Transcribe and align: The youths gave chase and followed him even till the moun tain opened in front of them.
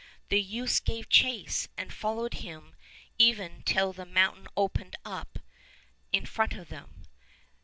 The 0.29 0.41
youths 0.41 0.79
gave 0.79 1.09
chase 1.09 1.67
and 1.77 1.93
followed 1.93 2.33
him 2.41 2.73
even 3.19 3.61
till 3.67 3.93
the 3.93 4.03
moun 4.03 4.33
tain 4.37 4.47
opened 4.57 4.95
in 6.11 6.25
front 6.25 6.53
of 6.53 6.69
them. 6.69 7.05